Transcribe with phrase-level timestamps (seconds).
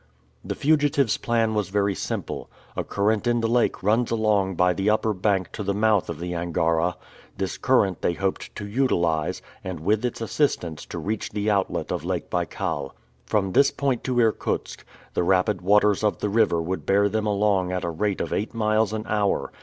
[0.43, 2.49] The fugitives' plan was very simple.
[2.75, 6.19] A current in the lake runs along by the upper bank to the mouth of
[6.19, 6.97] the Angara;
[7.37, 12.03] this current they hoped to utilize, and with its assistance to reach the outlet of
[12.03, 12.93] Lake Baikal.
[13.27, 14.83] From this point to Irkutsk,
[15.13, 18.55] the rapid waters of the river would bear them along at a rate of eight
[18.55, 19.51] miles an hour.